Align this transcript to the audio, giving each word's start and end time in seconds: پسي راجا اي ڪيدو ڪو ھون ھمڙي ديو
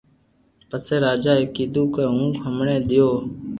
پسي 0.69 0.95
راجا 1.05 1.31
اي 1.37 1.45
ڪيدو 1.55 1.83
ڪو 1.93 2.01
ھون 2.15 2.27
ھمڙي 2.43 2.77
ديو 2.89 3.09